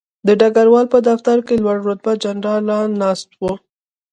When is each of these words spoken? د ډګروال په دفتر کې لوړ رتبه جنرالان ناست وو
د 0.27 0.29
ډګروال 0.39 0.85
په 0.93 0.99
دفتر 1.09 1.37
کې 1.47 1.55
لوړ 1.63 1.77
رتبه 1.89 2.13
جنرالان 2.23 2.89
ناست 3.03 3.29
وو 3.41 3.53